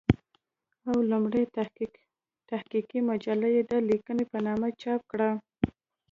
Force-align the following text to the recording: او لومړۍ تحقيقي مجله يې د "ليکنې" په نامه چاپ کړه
او 0.89 0.95
لومړۍ 1.11 1.45
تحقيقي 2.51 2.99
مجله 3.09 3.47
يې 3.55 3.61
د 3.71 3.73
"ليکنې" 3.89 4.25
په 4.31 4.37
نامه 4.45 4.67
چاپ 4.81 5.01
کړه 5.11 5.29